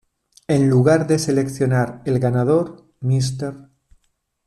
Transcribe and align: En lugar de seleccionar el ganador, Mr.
En 0.47 0.67
lugar 0.67 1.05
de 1.05 1.19
seleccionar 1.19 2.01
el 2.05 2.17
ganador, 2.17 2.87
Mr. 3.01 3.67